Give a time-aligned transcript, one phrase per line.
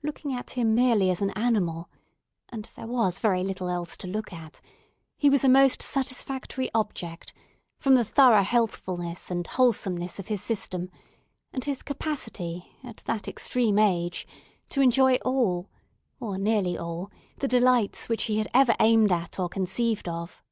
[0.00, 5.28] Looking at him merely as an animal—and there was very little else to look at—he
[5.28, 7.32] was a most satisfactory object,
[7.80, 10.88] from the thorough healthfulness and wholesomeness of his system,
[11.52, 14.24] and his capacity, at that extreme age,
[14.68, 15.68] to enjoy all,
[16.20, 20.44] or nearly all, the delights which he had ever aimed at or conceived of.